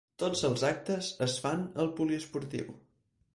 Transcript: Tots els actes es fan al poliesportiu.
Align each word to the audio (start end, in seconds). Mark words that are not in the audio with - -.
Tots 0.21 0.39
els 0.47 0.63
actes 0.69 1.09
es 1.27 1.35
fan 1.43 1.61
al 1.85 1.93
poliesportiu. 2.01 2.75